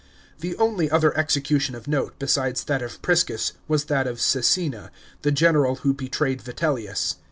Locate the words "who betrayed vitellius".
5.75-7.17